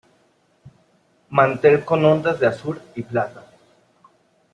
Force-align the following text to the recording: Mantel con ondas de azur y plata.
Mantel 1.29 1.85
con 1.85 2.03
ondas 2.05 2.39
de 2.39 2.47
azur 2.47 2.81
y 2.95 3.03
plata. 3.03 3.43